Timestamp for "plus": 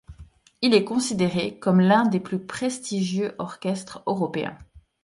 2.19-2.39